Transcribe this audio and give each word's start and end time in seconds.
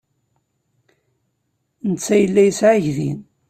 Netta 1.91 2.15
yella 2.21 2.41
yesɛa 2.47 2.73
aydi. 2.75 3.09